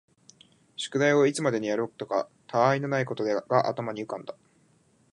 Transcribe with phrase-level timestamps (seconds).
[0.77, 4.35] 宿題をいつまでにやろうかとか、他愛のないことが頭に浮んだ